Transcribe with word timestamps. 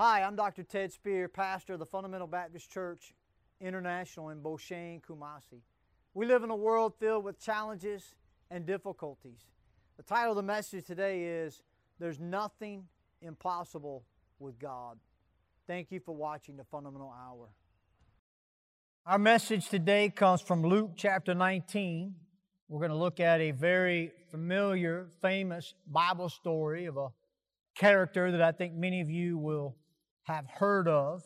Hi, 0.00 0.22
I'm 0.22 0.36
Dr. 0.36 0.62
Ted 0.62 0.92
Spear, 0.92 1.26
pastor 1.26 1.72
of 1.72 1.80
the 1.80 1.86
Fundamental 1.86 2.28
Baptist 2.28 2.70
Church 2.70 3.12
International 3.60 4.28
in 4.28 4.40
Beauchene, 4.40 5.02
Kumasi. 5.02 5.60
We 6.14 6.24
live 6.24 6.44
in 6.44 6.50
a 6.50 6.56
world 6.56 6.92
filled 7.00 7.24
with 7.24 7.40
challenges 7.40 8.14
and 8.48 8.64
difficulties. 8.64 9.40
The 9.96 10.04
title 10.04 10.30
of 10.30 10.36
the 10.36 10.44
message 10.44 10.86
today 10.86 11.24
is 11.24 11.64
There's 11.98 12.20
Nothing 12.20 12.84
Impossible 13.22 14.04
with 14.38 14.56
God. 14.60 15.00
Thank 15.66 15.90
you 15.90 15.98
for 15.98 16.14
watching 16.14 16.56
the 16.56 16.62
Fundamental 16.62 17.12
Hour. 17.12 17.48
Our 19.04 19.18
message 19.18 19.68
today 19.68 20.10
comes 20.10 20.40
from 20.40 20.62
Luke 20.62 20.92
chapter 20.94 21.34
19. 21.34 22.14
We're 22.68 22.78
going 22.78 22.92
to 22.92 22.96
look 22.96 23.18
at 23.18 23.40
a 23.40 23.50
very 23.50 24.12
familiar, 24.30 25.08
famous 25.20 25.74
Bible 25.88 26.28
story 26.28 26.84
of 26.84 26.96
a 26.96 27.08
character 27.74 28.30
that 28.30 28.42
I 28.42 28.52
think 28.52 28.74
many 28.74 29.00
of 29.00 29.10
you 29.10 29.38
will 29.38 29.74
have 30.28 30.46
heard 30.46 30.86
of. 30.86 31.22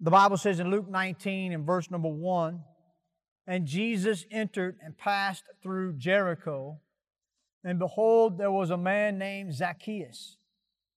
The 0.00 0.10
Bible 0.10 0.36
says 0.36 0.60
in 0.60 0.70
Luke 0.70 0.88
19 0.88 1.52
and 1.52 1.64
verse 1.64 1.90
number 1.90 2.08
1 2.08 2.60
And 3.46 3.66
Jesus 3.66 4.26
entered 4.30 4.76
and 4.82 4.98
passed 4.98 5.44
through 5.62 5.94
Jericho. 5.94 6.80
And 7.64 7.78
behold, 7.78 8.38
there 8.38 8.52
was 8.52 8.70
a 8.70 8.76
man 8.76 9.18
named 9.18 9.54
Zacchaeus, 9.54 10.36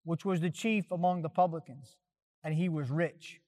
which 0.03 0.25
was 0.25 0.41
the 0.41 0.49
chief 0.49 0.91
among 0.91 1.21
the 1.21 1.29
publicans, 1.29 1.95
and 2.43 2.53
he 2.53 2.69
was 2.69 2.91
rich. 2.91 3.39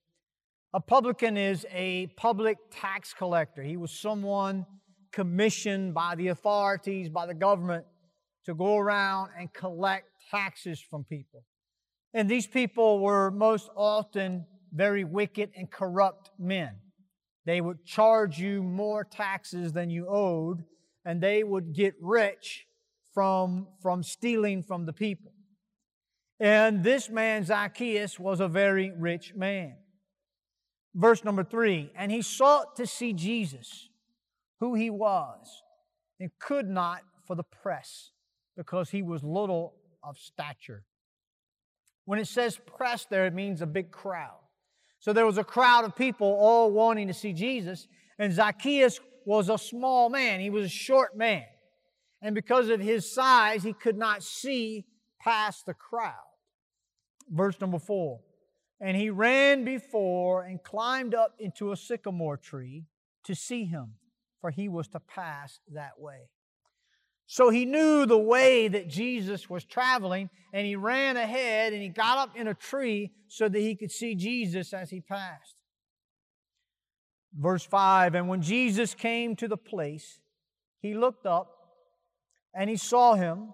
A 0.74 0.80
publican 0.80 1.36
is 1.36 1.66
a 1.70 2.08
public 2.16 2.58
tax 2.72 3.14
collector. 3.14 3.62
He 3.62 3.76
was 3.76 3.92
someone 3.92 4.66
commissioned 5.12 5.94
by 5.94 6.16
the 6.16 6.30
authorities, 6.30 7.10
by 7.10 7.26
the 7.26 7.34
government, 7.34 7.86
to 8.46 8.56
go 8.56 8.78
around 8.78 9.32
and 9.38 9.54
collect 9.54 10.06
taxes 10.32 10.80
from 10.80 11.04
people. 11.04 11.44
And 12.14 12.30
these 12.30 12.48
people 12.48 13.00
were 13.00 13.32
most 13.32 13.70
often 13.76 14.46
very 14.74 15.04
wicked 15.04 15.52
and 15.56 15.70
corrupt 15.70 16.32
men. 16.38 16.76
They 17.46 17.62
would 17.62 17.86
charge 17.86 18.38
you 18.38 18.62
more 18.62 19.04
taxes 19.04 19.74
than 19.74 19.90
you 19.90 20.08
owed, 20.08 20.64
and 21.06 21.22
they 21.22 21.44
would 21.44 21.74
get 21.74 21.96
rich 22.02 22.66
from, 23.14 23.68
from 23.82 24.04
stealing 24.04 24.64
from 24.64 24.86
the 24.86 24.94
people. 24.94 25.32
And 26.40 26.84
this 26.84 27.10
man, 27.10 27.46
Zacchaeus, 27.46 28.20
was 28.20 28.40
a 28.40 28.48
very 28.48 28.92
rich 28.92 29.34
man. 29.36 29.76
Verse 30.94 31.24
number 31.24 31.44
three, 31.44 31.92
and 31.96 32.12
he 32.12 32.22
sought 32.22 32.76
to 32.76 32.86
see 32.86 33.14
Jesus, 33.14 33.90
who 34.60 34.74
he 34.76 34.90
was, 34.90 35.64
and 36.20 36.32
could 36.40 36.68
not 36.68 37.02
for 37.26 37.36
the 37.36 37.44
press, 37.44 38.12
because 38.58 38.90
he 38.90 39.02
was 39.02 39.24
little 39.24 39.76
of 40.04 40.18
stature. 40.18 40.84
When 42.06 42.20
it 42.20 42.28
says 42.28 42.60
press 42.78 43.06
there, 43.06 43.26
it 43.26 43.34
means 43.34 43.62
a 43.62 43.68
big 43.68 43.92
crowd. 43.92 44.40
So 45.00 45.14
there 45.14 45.26
was 45.26 45.38
a 45.38 45.44
crowd 45.44 45.86
of 45.86 45.96
people 45.96 46.28
all 46.28 46.72
wanting 46.72 47.08
to 47.08 47.14
see 47.14 47.34
Jesus, 47.34 47.88
and 48.20 48.34
Zacchaeus 48.34 49.00
was 49.26 49.50
a 49.50 49.58
small 49.58 50.10
man. 50.10 50.40
He 50.40 50.50
was 50.50 50.66
a 50.66 50.70
short 50.70 51.18
man. 51.18 51.46
And 52.22 52.36
because 52.36 52.70
of 52.70 52.80
his 52.80 53.12
size, 53.12 53.64
he 53.64 53.74
could 53.74 53.98
not 53.98 54.24
see 54.24 54.86
past 55.20 55.66
the 55.66 55.74
crowd. 55.74 56.14
Verse 57.30 57.60
number 57.60 57.80
four. 57.80 58.20
And 58.80 58.98
he 58.98 59.10
ran 59.10 59.64
before 59.64 60.44
and 60.44 60.62
climbed 60.62 61.14
up 61.16 61.36
into 61.40 61.72
a 61.72 61.78
sycamore 61.78 62.38
tree 62.38 62.86
to 63.24 63.36
see 63.36 63.66
him, 63.66 63.94
for 64.40 64.50
he 64.50 64.68
was 64.68 64.88
to 64.90 65.00
pass 65.00 65.60
that 65.72 66.00
way. 66.00 66.30
So 67.26 67.50
he 67.50 67.66
knew 67.66 68.06
the 68.06 68.18
way 68.18 68.68
that 68.68 68.90
Jesus 68.90 69.50
was 69.50 69.64
traveling, 69.64 70.30
and 70.54 70.68
he 70.68 70.76
ran 70.76 71.16
ahead 71.16 71.74
and 71.74 71.82
he 71.82 71.90
got 71.90 72.18
up 72.18 72.36
in 72.36 72.48
a 72.48 72.54
tree 72.54 73.12
so 73.28 73.48
that 73.48 73.60
he 73.60 73.76
could 73.76 73.92
see 73.92 74.16
Jesus 74.16 74.74
as 74.74 74.90
he 74.90 75.00
passed. 75.00 75.56
Verse 77.34 77.64
5 77.64 78.16
And 78.16 78.28
when 78.28 78.42
Jesus 78.42 78.94
came 78.94 79.36
to 79.38 79.48
the 79.48 79.58
place, 79.58 80.20
he 80.82 80.94
looked 80.94 81.26
up 81.26 81.50
and 82.54 82.70
he 82.70 82.76
saw 82.76 83.14
him 83.14 83.54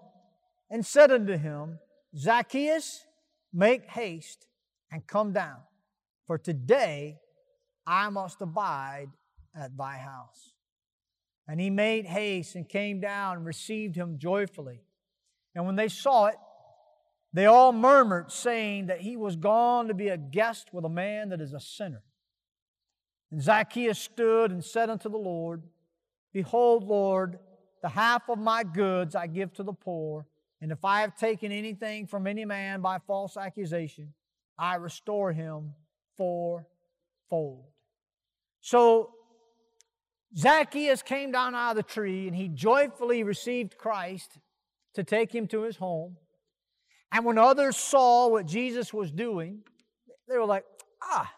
and 0.70 0.84
said 0.84 1.12
unto 1.12 1.36
him, 1.36 1.78
Zacchaeus, 2.16 3.04
make 3.52 3.86
haste 3.86 4.46
and 4.90 5.06
come 5.06 5.32
down, 5.32 5.58
for 6.26 6.38
today 6.38 7.18
I 7.86 8.08
must 8.08 8.42
abide 8.42 9.08
at 9.54 9.76
thy 9.76 9.98
house. 9.98 10.54
And 11.48 11.58
he 11.58 11.70
made 11.70 12.04
haste 12.04 12.54
and 12.54 12.68
came 12.68 13.00
down 13.00 13.38
and 13.38 13.46
received 13.46 13.96
him 13.96 14.18
joyfully. 14.18 14.82
And 15.54 15.64
when 15.64 15.76
they 15.76 15.88
saw 15.88 16.26
it, 16.26 16.36
they 17.32 17.46
all 17.46 17.72
murmured, 17.72 18.30
saying 18.30 18.86
that 18.86 19.00
he 19.00 19.16
was 19.16 19.36
gone 19.36 19.88
to 19.88 19.94
be 19.94 20.08
a 20.08 20.16
guest 20.16 20.68
with 20.72 20.84
a 20.84 20.90
man 20.90 21.30
that 21.30 21.40
is 21.40 21.52
a 21.52 21.60
sinner. 21.60 22.02
And 23.30 23.42
Zacchaeus 23.42 23.98
stood 23.98 24.50
and 24.50 24.64
said 24.64 24.90
unto 24.90 25.08
the 25.08 25.18
Lord, 25.18 25.62
Behold, 26.32 26.84
Lord, 26.84 27.38
the 27.82 27.88
half 27.88 28.28
of 28.28 28.38
my 28.38 28.62
goods 28.62 29.14
I 29.14 29.26
give 29.26 29.52
to 29.54 29.62
the 29.62 29.72
poor, 29.72 30.26
and 30.60 30.72
if 30.72 30.84
I 30.84 31.02
have 31.02 31.16
taken 31.16 31.52
anything 31.52 32.06
from 32.06 32.26
any 32.26 32.44
man 32.44 32.80
by 32.80 32.98
false 33.06 33.36
accusation, 33.36 34.12
I 34.58 34.76
restore 34.76 35.32
him 35.32 35.74
fourfold. 36.16 37.64
So 38.60 39.14
Zacchaeus 40.36 41.02
came 41.02 41.32
down 41.32 41.54
out 41.54 41.70
of 41.70 41.76
the 41.76 41.82
tree 41.82 42.26
and 42.26 42.36
he 42.36 42.48
joyfully 42.48 43.22
received 43.22 43.78
Christ 43.78 44.38
to 44.94 45.04
take 45.04 45.34
him 45.34 45.46
to 45.48 45.62
his 45.62 45.76
home. 45.76 46.16
And 47.12 47.24
when 47.24 47.38
others 47.38 47.76
saw 47.76 48.28
what 48.28 48.46
Jesus 48.46 48.92
was 48.92 49.10
doing, 49.10 49.60
they 50.28 50.36
were 50.36 50.44
like, 50.44 50.64
ah, 51.02 51.32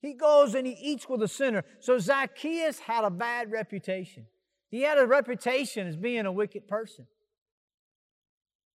he 0.00 0.14
goes 0.14 0.54
and 0.54 0.66
he 0.66 0.74
eats 0.74 1.08
with 1.08 1.22
a 1.22 1.28
sinner. 1.28 1.64
So 1.80 1.98
Zacchaeus 1.98 2.78
had 2.78 3.04
a 3.04 3.10
bad 3.10 3.50
reputation. 3.50 4.26
He 4.70 4.82
had 4.82 4.98
a 4.98 5.06
reputation 5.06 5.86
as 5.86 5.96
being 5.96 6.26
a 6.26 6.32
wicked 6.32 6.68
person. 6.68 7.06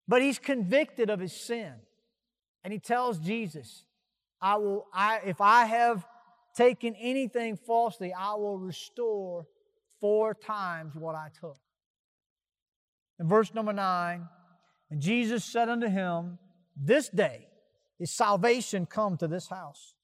But 0.08 0.22
he's 0.22 0.38
convicted 0.38 1.08
of 1.08 1.20
his 1.20 1.32
sin. 1.32 1.72
And 2.64 2.72
he 2.72 2.78
tells 2.78 3.18
Jesus, 3.18 3.84
I 4.40 4.56
will, 4.56 4.86
I, 4.92 5.20
if 5.24 5.40
I 5.40 5.66
have 5.66 6.04
taken 6.54 6.94
anything 6.96 7.56
falsely, 7.56 8.12
I 8.12 8.34
will 8.34 8.58
restore 8.58 9.46
four 10.00 10.34
times 10.34 10.94
what 10.94 11.14
I 11.14 11.28
took. 11.40 11.58
In 13.18 13.28
verse 13.28 13.52
number 13.54 13.72
nine, 13.72 14.28
and 14.90 15.00
Jesus 15.00 15.44
said 15.44 15.68
unto 15.68 15.88
him, 15.88 16.38
This 16.76 17.08
day 17.08 17.46
is 17.98 18.10
salvation 18.10 18.86
come 18.86 19.16
to 19.18 19.28
this 19.28 19.48
house. 19.48 19.94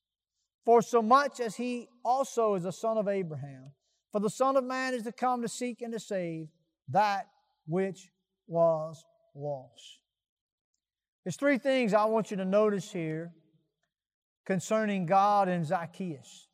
For 0.65 0.83
so 0.83 1.01
much 1.01 1.41
as 1.41 1.57
he 1.57 1.89
also 2.05 2.55
is 2.55 2.65
a 2.65 2.73
son 2.73 2.99
of 2.99 3.09
Abraham, 3.09 3.73
for 4.13 4.21
the 4.21 4.31
Son 4.31 4.57
of 4.57 4.65
Man 4.65 4.95
is 4.95 5.03
to 5.03 5.13
come 5.13 5.43
to 5.43 5.49
seek 5.49 5.83
and 5.83 5.93
to 5.93 6.01
save 6.01 6.49
that 6.89 7.27
which 7.67 8.09
was 8.47 9.05
lost. 9.35 10.01
There's 11.25 11.37
three 11.37 11.59
things 11.59 11.93
I 11.93 12.05
want 12.07 12.31
you 12.31 12.37
to 12.39 12.45
notice 12.45 12.91
here 12.91 13.33
concerning 14.47 15.05
God 15.05 15.49
and 15.49 15.67
Zacchaeus. 15.67 16.49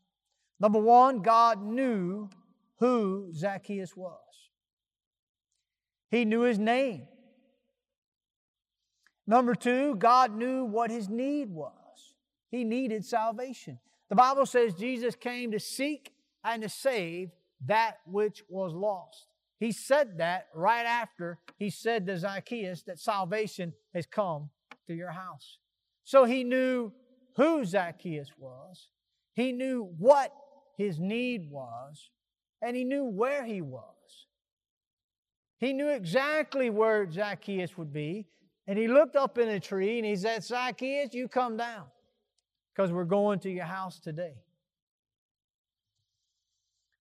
Number 0.58 0.78
one, 0.78 1.20
God 1.20 1.62
knew 1.62 2.30
who 2.78 3.32
Zacchaeus 3.32 3.96
was, 3.96 4.18
He 6.10 6.24
knew 6.24 6.40
his 6.40 6.58
name. 6.58 7.06
Number 9.24 9.54
two, 9.54 9.94
God 9.94 10.34
knew 10.34 10.64
what 10.64 10.90
his 10.90 11.08
need 11.08 11.48
was. 11.48 11.72
He 12.50 12.64
needed 12.64 13.04
salvation. 13.04 13.78
The 14.08 14.16
Bible 14.16 14.46
says 14.46 14.74
Jesus 14.74 15.14
came 15.14 15.52
to 15.52 15.60
seek 15.60 16.12
and 16.44 16.62
to 16.62 16.68
save 16.68 17.30
that 17.66 17.98
which 18.04 18.42
was 18.48 18.72
lost. 18.74 19.28
He 19.60 19.70
said 19.70 20.18
that 20.18 20.48
right 20.54 20.84
after 20.84 21.38
he 21.56 21.70
said 21.70 22.04
to 22.06 22.18
Zacchaeus 22.18 22.82
that 22.82 22.98
salvation 22.98 23.72
has 23.94 24.06
come 24.06 24.50
to 24.88 24.94
your 24.94 25.12
house. 25.12 25.58
So 26.04 26.24
he 26.24 26.42
knew 26.42 26.92
who 27.36 27.64
Zacchaeus 27.64 28.30
was, 28.38 28.88
he 29.34 29.52
knew 29.52 29.90
what 29.98 30.32
his 30.76 30.98
need 30.98 31.50
was, 31.50 32.10
and 32.60 32.76
he 32.76 32.84
knew 32.84 33.04
where 33.04 33.44
he 33.44 33.60
was. 33.60 33.84
He 35.58 35.72
knew 35.72 35.88
exactly 35.88 36.70
where 36.70 37.10
Zacchaeus 37.10 37.76
would 37.78 37.92
be, 37.92 38.26
and 38.66 38.78
he 38.78 38.88
looked 38.88 39.16
up 39.16 39.38
in 39.38 39.48
a 39.48 39.60
tree 39.60 39.98
and 39.98 40.06
he 40.06 40.16
said, 40.16 40.44
Zacchaeus, 40.44 41.14
you 41.14 41.28
come 41.28 41.56
down 41.56 41.84
because 42.74 42.92
we're 42.92 43.04
going 43.04 43.38
to 43.40 43.50
your 43.50 43.64
house 43.64 43.98
today. 43.98 44.34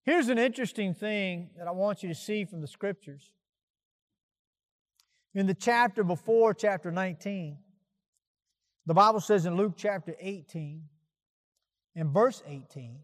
Here's 0.04 0.28
an 0.28 0.38
interesting 0.38 0.94
thing 0.94 1.50
that 1.56 1.68
I 1.68 1.70
want 1.70 2.02
you 2.02 2.08
to 2.08 2.14
see 2.14 2.44
from 2.44 2.60
the 2.60 2.66
scriptures. 2.66 3.30
In 5.34 5.46
the 5.46 5.54
chapter 5.54 6.02
before 6.02 6.52
chapter 6.54 6.90
19, 6.90 7.56
the 8.86 8.94
Bible 8.94 9.20
says 9.20 9.46
in 9.46 9.56
Luke 9.56 9.74
chapter 9.76 10.16
18, 10.18 10.82
in 11.94 12.12
verse 12.12 12.42
18, 12.46 12.98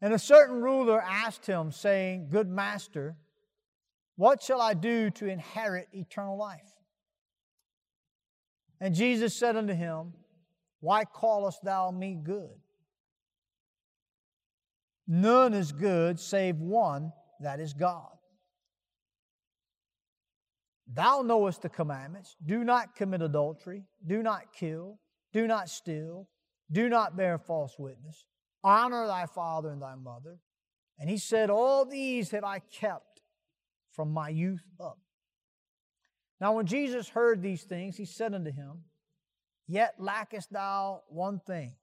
and 0.00 0.12
a 0.12 0.18
certain 0.18 0.60
ruler 0.60 1.00
asked 1.00 1.46
him, 1.46 1.70
saying, 1.70 2.28
Good 2.30 2.48
master, 2.48 3.16
what 4.16 4.42
shall 4.42 4.60
I 4.60 4.74
do 4.74 5.10
to 5.10 5.26
inherit 5.26 5.88
eternal 5.92 6.36
life? 6.36 6.60
And 8.80 8.94
Jesus 8.94 9.34
said 9.34 9.56
unto 9.56 9.72
him, 9.72 10.12
Why 10.80 11.04
callest 11.04 11.64
thou 11.64 11.90
me 11.90 12.18
good? 12.22 12.50
None 15.06 15.54
is 15.54 15.72
good 15.72 16.18
save 16.18 16.56
one, 16.56 17.12
that 17.40 17.60
is 17.60 17.72
God. 17.72 18.13
Thou 20.92 21.22
knowest 21.22 21.62
the 21.62 21.68
commandments 21.68 22.36
do 22.44 22.62
not 22.62 22.94
commit 22.94 23.22
adultery, 23.22 23.84
do 24.06 24.22
not 24.22 24.52
kill, 24.52 24.98
do 25.32 25.46
not 25.46 25.68
steal, 25.68 26.28
do 26.70 26.88
not 26.88 27.16
bear 27.16 27.38
false 27.38 27.78
witness, 27.78 28.26
honor 28.62 29.06
thy 29.06 29.26
father 29.26 29.70
and 29.70 29.80
thy 29.80 29.94
mother. 29.94 30.38
And 30.98 31.08
he 31.08 31.18
said, 31.18 31.50
All 31.50 31.84
these 31.84 32.30
have 32.30 32.44
I 32.44 32.58
kept 32.58 33.22
from 33.92 34.12
my 34.12 34.28
youth 34.28 34.64
up. 34.80 34.98
Now, 36.40 36.52
when 36.52 36.66
Jesus 36.66 37.08
heard 37.08 37.42
these 37.42 37.62
things, 37.62 37.96
he 37.96 38.04
said 38.04 38.34
unto 38.34 38.52
him, 38.52 38.84
Yet 39.66 39.94
lackest 39.98 40.52
thou 40.52 41.02
one 41.08 41.40
thing. 41.40 41.74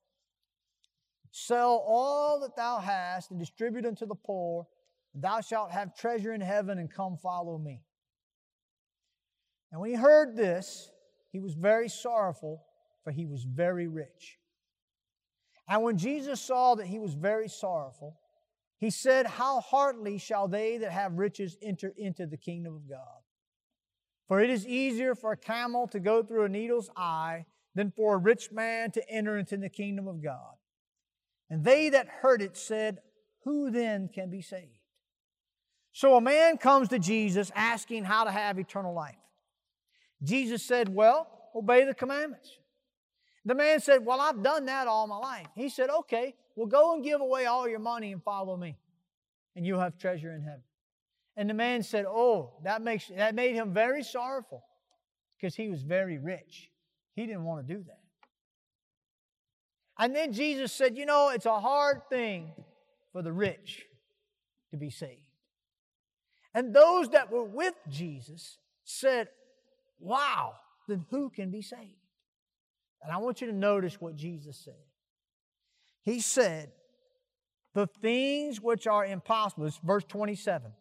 Sell 1.31 1.83
all 1.87 2.41
that 2.41 2.55
thou 2.55 2.79
hast 2.79 3.31
and 3.31 3.39
distribute 3.39 3.85
unto 3.85 4.05
the 4.05 4.15
poor, 4.15 4.67
and 5.13 5.23
thou 5.23 5.41
shalt 5.41 5.71
have 5.71 5.95
treasure 5.95 6.33
in 6.33 6.41
heaven, 6.41 6.77
and 6.77 6.91
come 6.91 7.17
follow 7.17 7.57
me. 7.57 7.81
And 9.71 9.79
when 9.79 9.89
he 9.89 9.95
heard 9.95 10.35
this, 10.35 10.91
he 11.31 11.39
was 11.39 11.53
very 11.53 11.87
sorrowful, 11.87 12.63
for 13.03 13.11
he 13.11 13.25
was 13.25 13.43
very 13.43 13.87
rich. 13.87 14.37
And 15.67 15.83
when 15.83 15.97
Jesus 15.97 16.41
saw 16.41 16.75
that 16.75 16.87
he 16.87 16.99
was 16.99 17.13
very 17.13 17.47
sorrowful, 17.47 18.19
he 18.77 18.89
said, 18.89 19.25
How 19.25 19.61
heartily 19.61 20.17
shall 20.17 20.47
they 20.47 20.77
that 20.77 20.91
have 20.91 21.13
riches 21.13 21.57
enter 21.61 21.93
into 21.95 22.25
the 22.25 22.35
kingdom 22.35 22.75
of 22.75 22.89
God? 22.89 23.21
For 24.27 24.41
it 24.41 24.49
is 24.49 24.67
easier 24.67 25.15
for 25.15 25.31
a 25.31 25.37
camel 25.37 25.87
to 25.89 25.99
go 25.99 26.23
through 26.23 26.45
a 26.45 26.49
needle's 26.49 26.89
eye 26.97 27.45
than 27.75 27.91
for 27.91 28.15
a 28.15 28.17
rich 28.17 28.51
man 28.51 28.91
to 28.91 29.09
enter 29.09 29.37
into 29.37 29.55
the 29.55 29.69
kingdom 29.69 30.07
of 30.07 30.23
God. 30.23 30.55
And 31.49 31.63
they 31.63 31.89
that 31.89 32.07
heard 32.07 32.41
it 32.41 32.57
said, 32.57 32.99
Who 33.43 33.71
then 33.71 34.09
can 34.13 34.29
be 34.29 34.41
saved? 34.41 34.79
So 35.93 36.15
a 36.15 36.21
man 36.21 36.57
comes 36.57 36.89
to 36.89 36.99
Jesus 36.99 37.51
asking 37.55 38.05
how 38.05 38.23
to 38.23 38.31
have 38.31 38.57
eternal 38.57 38.93
life. 38.93 39.15
Jesus 40.23 40.63
said, 40.63 40.89
Well, 40.89 41.27
obey 41.55 41.85
the 41.85 41.93
commandments. 41.93 42.57
The 43.45 43.55
man 43.55 43.79
said, 43.79 44.05
Well, 44.05 44.21
I've 44.21 44.43
done 44.43 44.65
that 44.65 44.87
all 44.87 45.07
my 45.07 45.17
life. 45.17 45.47
He 45.55 45.69
said, 45.69 45.89
Okay, 45.89 46.35
well, 46.55 46.67
go 46.67 46.93
and 46.93 47.03
give 47.03 47.21
away 47.21 47.45
all 47.45 47.67
your 47.67 47.79
money 47.79 48.11
and 48.11 48.23
follow 48.23 48.55
me, 48.55 48.77
and 49.55 49.65
you'll 49.65 49.79
have 49.79 49.97
treasure 49.97 50.33
in 50.33 50.41
heaven. 50.41 50.63
And 51.37 51.49
the 51.49 51.53
man 51.53 51.81
said, 51.83 52.05
Oh, 52.07 52.53
that, 52.63 52.81
makes, 52.81 53.07
that 53.15 53.35
made 53.35 53.55
him 53.55 53.73
very 53.73 54.03
sorrowful 54.03 54.63
because 55.39 55.55
he 55.55 55.69
was 55.69 55.81
very 55.81 56.17
rich. 56.17 56.69
He 57.15 57.25
didn't 57.25 57.43
want 57.43 57.67
to 57.67 57.73
do 57.73 57.83
that. 57.83 57.99
And 59.97 60.15
then 60.15 60.33
Jesus 60.33 60.71
said, 60.71 60.97
You 60.97 61.05
know, 61.05 61.29
it's 61.29 61.45
a 61.45 61.59
hard 61.59 62.01
thing 62.09 62.51
for 63.11 63.21
the 63.21 63.31
rich 63.31 63.85
to 64.71 64.77
be 64.77 64.89
saved. 64.89 65.21
And 66.53 66.75
those 66.75 67.09
that 67.09 67.31
were 67.31 67.43
with 67.43 67.75
Jesus 67.89 68.57
said, 68.83 69.29
Wow, 70.01 70.55
then 70.87 71.05
who 71.11 71.29
can 71.29 71.51
be 71.51 71.61
saved? 71.61 71.95
And 73.03 73.11
I 73.11 73.17
want 73.17 73.41
you 73.41 73.47
to 73.47 73.53
notice 73.53 74.01
what 74.01 74.15
Jesus 74.15 74.57
said. 74.57 74.73
He 76.03 76.19
said, 76.19 76.71
The 77.73 77.87
things 78.01 78.59
which 78.59 78.87
are 78.87 79.05
impossible, 79.05 79.65
this 79.65 79.79
verse 79.83 80.03
27. 80.03 80.71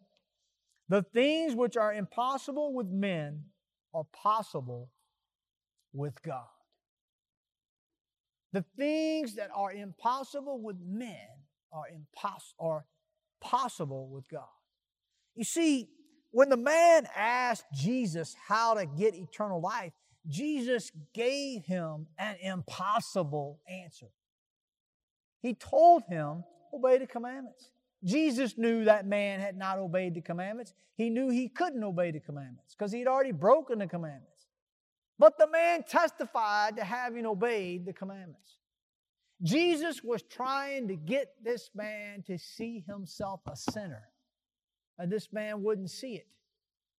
The 0.89 1.03
things 1.13 1.55
which 1.55 1.77
are 1.77 1.93
impossible 1.93 2.73
with 2.73 2.87
men 2.87 3.45
are 3.93 4.03
possible 4.11 4.89
with 5.93 6.21
God. 6.23 6.47
The 8.53 8.65
things 8.75 9.35
that 9.35 9.49
are 9.55 9.71
impossible 9.71 10.61
with 10.61 10.77
men 10.85 11.15
are, 11.71 11.85
impos- 11.93 12.53
are 12.59 12.85
possible 13.39 14.09
with 14.09 14.27
God. 14.29 14.43
You 15.35 15.45
see, 15.45 15.89
when 16.31 16.49
the 16.49 16.57
man 16.57 17.07
asked 17.15 17.65
Jesus 17.73 18.35
how 18.47 18.73
to 18.73 18.85
get 18.85 19.15
eternal 19.15 19.61
life, 19.61 19.91
Jesus 20.27 20.91
gave 21.13 21.65
him 21.65 22.07
an 22.17 22.35
impossible 22.41 23.59
answer. 23.67 24.07
He 25.41 25.53
told 25.53 26.03
him, 26.03 26.43
obey 26.73 26.99
the 26.99 27.07
commandments. 27.07 27.71
Jesus 28.03 28.57
knew 28.57 28.85
that 28.85 29.05
man 29.05 29.39
had 29.39 29.57
not 29.57 29.77
obeyed 29.77 30.15
the 30.15 30.21
commandments. 30.21 30.73
He 30.95 31.09
knew 31.09 31.29
he 31.29 31.49
couldn't 31.49 31.83
obey 31.83 32.11
the 32.11 32.19
commandments 32.19 32.75
because 32.75 32.91
he'd 32.91 33.07
already 33.07 33.31
broken 33.31 33.79
the 33.79 33.87
commandments. 33.87 34.47
But 35.19 35.37
the 35.37 35.47
man 35.47 35.83
testified 35.83 36.77
to 36.77 36.83
having 36.83 37.25
obeyed 37.25 37.85
the 37.85 37.93
commandments. 37.93 38.57
Jesus 39.43 40.03
was 40.03 40.23
trying 40.23 40.87
to 40.87 40.95
get 40.95 41.33
this 41.43 41.69
man 41.75 42.23
to 42.27 42.37
see 42.37 42.83
himself 42.87 43.41
a 43.47 43.55
sinner 43.55 44.10
and 44.97 45.11
this 45.11 45.31
man 45.31 45.63
wouldn't 45.63 45.89
see 45.89 46.15
it. 46.15 46.27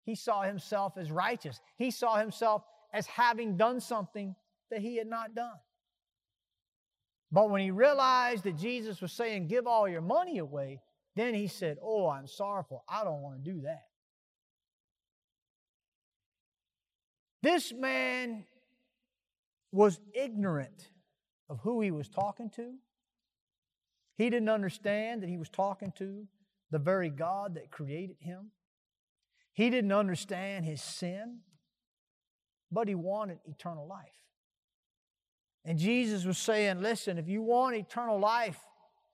He 0.03 0.15
saw 0.15 0.41
himself 0.41 0.97
as 0.97 1.11
righteous. 1.11 1.59
He 1.77 1.91
saw 1.91 2.17
himself 2.17 2.63
as 2.93 3.05
having 3.05 3.57
done 3.57 3.79
something 3.79 4.35
that 4.69 4.81
he 4.81 4.97
had 4.97 5.07
not 5.07 5.35
done. 5.35 5.59
But 7.31 7.49
when 7.49 7.61
he 7.61 7.71
realized 7.71 8.43
that 8.43 8.57
Jesus 8.57 9.01
was 9.01 9.11
saying, 9.11 9.47
Give 9.47 9.67
all 9.67 9.87
your 9.87 10.01
money 10.01 10.39
away, 10.39 10.81
then 11.15 11.33
he 11.33 11.47
said, 11.47 11.77
Oh, 11.81 12.09
I'm 12.09 12.27
sorrowful. 12.27 12.83
I 12.89 13.03
don't 13.03 13.21
want 13.21 13.43
to 13.43 13.51
do 13.51 13.61
that. 13.61 13.83
This 17.43 17.73
man 17.73 18.45
was 19.71 19.99
ignorant 20.13 20.89
of 21.49 21.59
who 21.59 21.81
he 21.81 21.91
was 21.91 22.09
talking 22.09 22.49
to. 22.51 22.73
He 24.17 24.29
didn't 24.29 24.49
understand 24.49 25.23
that 25.23 25.29
he 25.29 25.37
was 25.37 25.49
talking 25.49 25.93
to 25.97 26.27
the 26.71 26.79
very 26.79 27.09
God 27.09 27.55
that 27.55 27.69
created 27.69 28.17
him. 28.19 28.51
He 29.53 29.69
didn't 29.69 29.91
understand 29.91 30.65
his 30.65 30.81
sin, 30.81 31.39
but 32.71 32.87
he 32.87 32.95
wanted 32.95 33.39
eternal 33.45 33.87
life. 33.87 34.07
And 35.65 35.77
Jesus 35.77 36.25
was 36.25 36.37
saying, 36.37 36.81
Listen, 36.81 37.17
if 37.17 37.27
you 37.27 37.41
want 37.41 37.75
eternal 37.75 38.19
life, 38.19 38.59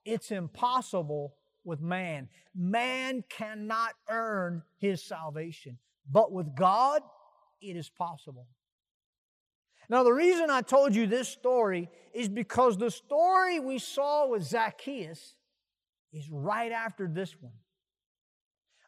it's 0.04 0.30
impossible 0.30 1.34
with 1.64 1.80
man. 1.80 2.28
Man 2.54 3.24
cannot 3.28 3.92
earn 4.08 4.62
his 4.78 5.02
salvation, 5.02 5.78
but 6.10 6.32
with 6.32 6.54
God, 6.54 7.02
it 7.60 7.76
is 7.76 7.90
possible. 7.90 8.46
Now, 9.90 10.02
the 10.02 10.12
reason 10.12 10.50
I 10.50 10.60
told 10.60 10.94
you 10.94 11.06
this 11.06 11.28
story 11.28 11.88
is 12.12 12.28
because 12.28 12.76
the 12.76 12.90
story 12.90 13.58
we 13.58 13.78
saw 13.78 14.28
with 14.28 14.42
Zacchaeus 14.42 15.34
is 16.12 16.28
right 16.30 16.72
after 16.72 17.06
this 17.06 17.34
one. 17.40 17.52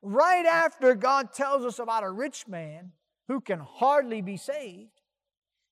Right 0.02 0.46
after 0.46 0.94
God 0.94 1.32
tells 1.32 1.64
us 1.64 1.78
about 1.78 2.04
a 2.04 2.10
rich 2.10 2.48
man 2.48 2.92
who 3.28 3.40
can 3.40 3.60
hardly 3.60 4.22
be 4.22 4.36
saved, 4.36 5.00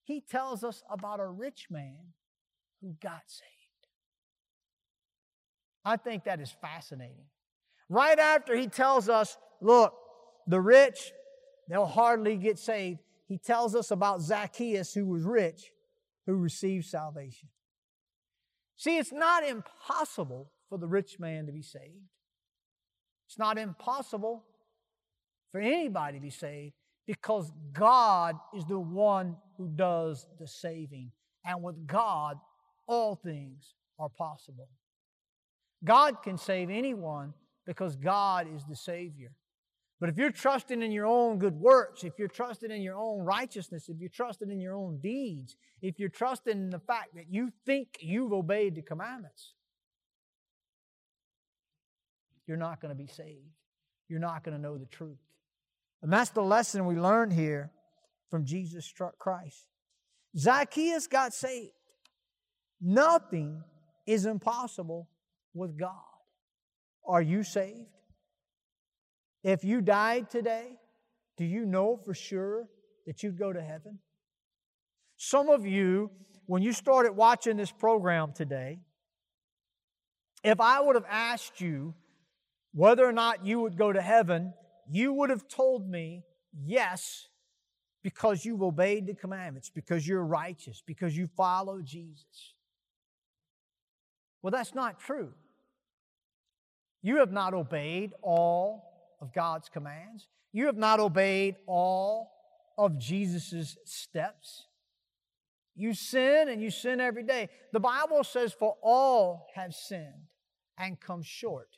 he 0.04 0.20
tells 0.20 0.62
us 0.64 0.82
about 0.90 1.20
a 1.20 1.26
rich 1.26 1.68
man 1.70 2.12
who 2.80 2.94
got 3.02 3.22
saved. 3.26 3.48
I 5.84 5.96
think 5.96 6.24
that 6.24 6.40
is 6.40 6.54
fascinating. 6.60 7.26
Right 7.88 8.18
after 8.18 8.54
he 8.54 8.66
tells 8.66 9.08
us, 9.08 9.38
look, 9.60 9.94
the 10.46 10.60
rich, 10.60 11.12
they'll 11.68 11.86
hardly 11.86 12.36
get 12.36 12.58
saved, 12.58 13.00
he 13.26 13.38
tells 13.38 13.74
us 13.74 13.90
about 13.90 14.20
Zacchaeus, 14.20 14.92
who 14.92 15.06
was 15.06 15.24
rich, 15.24 15.70
who 16.26 16.36
received 16.36 16.86
salvation. 16.86 17.48
See, 18.76 18.98
it's 18.98 19.12
not 19.12 19.44
impossible 19.44 20.50
for 20.68 20.78
the 20.78 20.86
rich 20.86 21.18
man 21.18 21.46
to 21.46 21.52
be 21.52 21.62
saved. 21.62 22.08
It's 23.26 23.38
not 23.38 23.58
impossible 23.58 24.44
for 25.52 25.60
anybody 25.60 26.18
to 26.18 26.22
be 26.22 26.30
saved 26.30 26.74
because 27.06 27.52
God 27.72 28.36
is 28.54 28.64
the 28.66 28.78
one 28.78 29.36
who 29.56 29.68
does 29.68 30.26
the 30.38 30.46
saving. 30.46 31.10
And 31.44 31.62
with 31.62 31.86
God, 31.86 32.38
all 32.86 33.16
things 33.16 33.74
are 33.98 34.08
possible. 34.08 34.68
God 35.84 36.22
can 36.22 36.36
save 36.36 36.70
anyone 36.70 37.32
because 37.66 37.96
God 37.96 38.46
is 38.54 38.64
the 38.68 38.76
Savior. 38.76 39.32
But 40.00 40.08
if 40.08 40.16
you're 40.16 40.30
trusting 40.30 40.80
in 40.80 40.92
your 40.92 41.06
own 41.06 41.38
good 41.38 41.54
works, 41.54 42.04
if 42.04 42.18
you're 42.18 42.28
trusting 42.28 42.70
in 42.70 42.82
your 42.82 42.96
own 42.96 43.24
righteousness, 43.24 43.88
if 43.88 43.98
you're 43.98 44.08
trusting 44.08 44.50
in 44.50 44.60
your 44.60 44.74
own 44.74 44.98
deeds, 45.00 45.56
if 45.82 45.98
you're 45.98 46.08
trusting 46.08 46.52
in 46.52 46.70
the 46.70 46.78
fact 46.78 47.14
that 47.14 47.26
you 47.28 47.50
think 47.66 47.98
you've 48.00 48.32
obeyed 48.32 48.76
the 48.76 48.82
commandments, 48.82 49.54
you're 52.48 52.56
not 52.56 52.80
going 52.80 52.90
to 52.90 53.00
be 53.00 53.06
saved. 53.06 53.46
You're 54.08 54.18
not 54.18 54.42
going 54.42 54.56
to 54.56 54.62
know 54.62 54.78
the 54.78 54.86
truth. 54.86 55.18
And 56.02 56.12
that's 56.12 56.30
the 56.30 56.42
lesson 56.42 56.86
we 56.86 56.96
learn 56.96 57.30
here 57.30 57.70
from 58.30 58.44
Jesus 58.44 58.92
Christ. 59.18 59.66
Zacchaeus 60.36 61.06
got 61.06 61.34
saved. 61.34 61.72
Nothing 62.80 63.62
is 64.06 64.24
impossible 64.24 65.08
with 65.54 65.78
God. 65.78 65.92
Are 67.06 67.22
you 67.22 67.42
saved? 67.42 67.88
If 69.42 69.64
you 69.64 69.80
died 69.80 70.30
today, 70.30 70.78
do 71.36 71.44
you 71.44 71.64
know 71.64 71.96
for 71.96 72.14
sure 72.14 72.66
that 73.06 73.22
you'd 73.22 73.38
go 73.38 73.52
to 73.52 73.60
heaven? 73.60 73.98
Some 75.16 75.48
of 75.48 75.66
you, 75.66 76.10
when 76.46 76.62
you 76.62 76.72
started 76.72 77.12
watching 77.12 77.56
this 77.56 77.72
program 77.72 78.32
today, 78.32 78.78
if 80.44 80.60
I 80.60 80.80
would 80.80 80.94
have 80.94 81.06
asked 81.08 81.60
you 81.60 81.94
whether 82.72 83.04
or 83.04 83.12
not 83.12 83.46
you 83.46 83.60
would 83.60 83.76
go 83.76 83.92
to 83.92 84.00
heaven, 84.00 84.52
you 84.90 85.12
would 85.12 85.30
have 85.30 85.48
told 85.48 85.88
me 85.88 86.24
yes 86.64 87.28
because 88.02 88.44
you've 88.44 88.62
obeyed 88.62 89.06
the 89.06 89.14
commandments, 89.14 89.70
because 89.70 90.06
you're 90.06 90.24
righteous, 90.24 90.82
because 90.86 91.16
you 91.16 91.26
follow 91.26 91.80
Jesus. 91.82 92.54
Well, 94.42 94.50
that's 94.50 94.74
not 94.74 95.00
true. 95.00 95.32
You 97.02 97.18
have 97.18 97.32
not 97.32 97.54
obeyed 97.54 98.12
all 98.22 99.16
of 99.20 99.34
God's 99.34 99.68
commands. 99.68 100.28
You 100.52 100.66
have 100.66 100.76
not 100.76 101.00
obeyed 101.00 101.56
all 101.66 102.30
of 102.76 102.98
Jesus' 102.98 103.76
steps. 103.84 104.66
You 105.74 105.94
sin 105.94 106.48
and 106.48 106.62
you 106.62 106.70
sin 106.70 107.00
every 107.00 107.22
day. 107.22 107.48
The 107.72 107.80
Bible 107.80 108.24
says, 108.24 108.52
For 108.52 108.76
all 108.82 109.46
have 109.54 109.74
sinned 109.74 110.28
and 110.76 111.00
come 111.00 111.22
short 111.22 111.77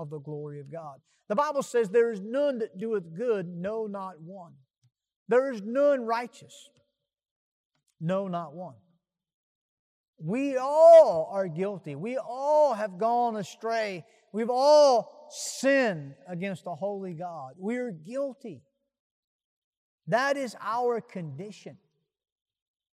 of 0.00 0.10
the 0.10 0.18
glory 0.18 0.60
of 0.60 0.72
God. 0.72 0.98
The 1.28 1.36
Bible 1.36 1.62
says, 1.62 1.88
There 1.90 2.10
is 2.10 2.20
none 2.20 2.58
that 2.58 2.78
doeth 2.78 3.14
good, 3.14 3.46
no, 3.46 3.86
not 3.86 4.20
one. 4.20 4.52
There 5.28 5.52
is 5.52 5.62
none 5.62 6.04
righteous, 6.06 6.70
no, 8.00 8.26
not 8.26 8.54
one. 8.54 8.74
We 10.18 10.56
all 10.56 11.30
are 11.32 11.46
guilty. 11.46 11.94
We 11.94 12.18
all 12.18 12.74
have 12.74 12.98
gone 12.98 13.36
astray. 13.36 14.04
We've 14.32 14.50
all 14.50 15.28
sinned 15.30 16.14
against 16.28 16.66
a 16.66 16.74
holy 16.74 17.14
God. 17.14 17.52
We're 17.56 17.92
guilty. 17.92 18.62
That 20.08 20.36
is 20.36 20.56
our 20.60 21.00
condition. 21.00 21.76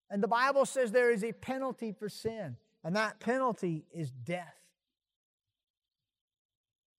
And 0.09 0.21
the 0.21 0.27
Bible 0.27 0.65
says 0.65 0.91
there 0.91 1.11
is 1.11 1.23
a 1.23 1.33
penalty 1.33 1.91
for 1.91 2.07
sin, 2.07 2.55
and 2.83 2.95
that 2.95 3.19
penalty 3.19 3.85
is 3.93 4.11
death. 4.11 4.53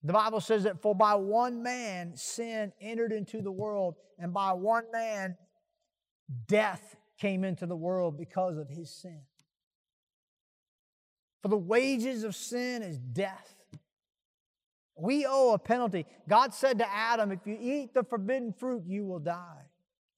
The 0.03 0.13
Bible 0.13 0.41
says 0.41 0.63
that 0.65 0.81
for 0.81 0.95
by 0.95 1.15
one 1.17 1.63
man 1.63 2.17
sin 2.17 2.73
entered 2.81 3.13
into 3.13 3.43
the 3.43 3.51
world, 3.51 3.97
and 4.19 4.33
by 4.33 4.53
one 4.53 4.85
man 4.93 5.37
death 6.47 6.97
came 7.19 7.45
into 7.45 7.67
the 7.67 7.77
world 7.77 8.17
because 8.17 8.57
of 8.59 8.69
his 8.69 8.91
sin. 8.91 9.21
For 11.43 11.49
the 11.49 11.57
wages 11.57 12.25
of 12.25 12.35
sin 12.35 12.83
is 12.83 12.99
death. 12.99 13.55
We 14.97 15.27
owe 15.27 15.53
a 15.53 15.59
penalty. 15.59 16.07
God 16.29 16.53
said 16.53 16.79
to 16.79 16.93
Adam, 16.93 17.31
If 17.31 17.47
you 17.47 17.57
eat 17.61 17.95
the 17.95 18.03
forbidden 18.03 18.53
fruit, 18.53 18.83
you 18.87 19.05
will 19.05 19.21
die. 19.21 19.63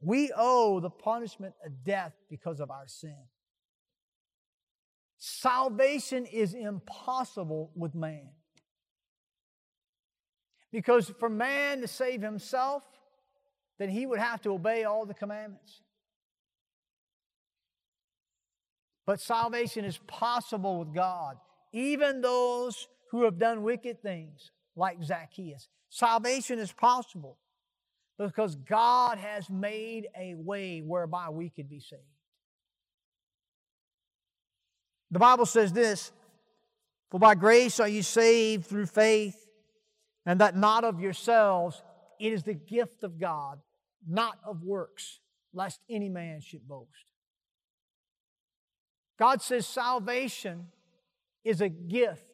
We 0.01 0.33
owe 0.35 0.81
the 0.81 0.89
punishment 0.89 1.55
of 1.65 1.85
death 1.85 2.13
because 2.31 2.61
of 2.61 2.71
our 2.71 2.87
sin. 2.87 3.17
Salvation 5.19 6.25
is 6.25 6.55
impossible 6.55 7.71
with 7.75 7.95
man. 7.95 8.31
Because 10.73 11.12
for 11.19 11.29
man 11.29 11.81
to 11.81 11.89
save 11.89 12.23
himself, 12.23 12.85
then 13.79 13.89
he 13.89 14.07
would 14.07 14.21
have 14.21 14.41
to 14.43 14.50
obey 14.50 14.85
all 14.85 15.07
the 15.07 15.15
commandments. 15.15 15.81
But 19.07 19.21
salvation 19.21 19.85
is 19.85 19.99
possible 20.07 20.79
with 20.79 20.95
God. 20.95 21.37
Even 21.73 22.21
those 22.21 22.89
who 23.11 23.25
have 23.25 23.39
done 23.39 23.62
wicked 23.62 24.03
things, 24.03 24.53
like 24.77 25.03
Zacchaeus. 25.03 25.69
Salvation 25.89 26.59
is 26.59 26.73
possible 26.73 27.39
because 28.19 28.55
God 28.55 29.19
has 29.19 29.50
made 29.50 30.09
a 30.17 30.35
way 30.35 30.81
whereby 30.81 31.29
we 31.31 31.50
could 31.50 31.69
be 31.69 31.81
saved. 31.81 32.03
The 35.11 35.19
Bible 35.19 35.47
says 35.47 35.73
this 35.73 36.12
For 37.11 37.19
by 37.19 37.35
grace 37.35 37.81
are 37.81 37.89
you 37.89 38.03
saved 38.03 38.67
through 38.67 38.87
faith, 38.87 39.47
and 40.27 40.41
that 40.41 40.57
not 40.57 40.85
of 40.85 41.00
yourselves, 41.00 41.83
it 42.19 42.33
is 42.33 42.43
the 42.43 42.55
gift 42.55 43.03
of 43.03 43.19
God, 43.19 43.59
not 44.07 44.39
of 44.47 44.62
works, 44.62 45.21
lest 45.53 45.81
any 45.89 46.09
man 46.09 46.41
should 46.41 46.67
boast. 46.69 47.12
God 49.19 49.43
says 49.43 49.67
salvation 49.67 50.67
is 51.45 51.61
a 51.61 51.69
gift. 51.69 52.25